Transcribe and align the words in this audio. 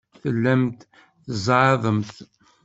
Tellamt 0.21 0.79
tzeɛɛḍemt. 1.25 2.11